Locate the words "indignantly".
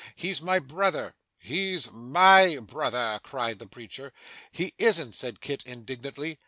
5.67-6.39